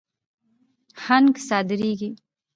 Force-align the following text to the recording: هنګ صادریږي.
هنګ 1.05 1.33
صادریږي. 1.47 2.09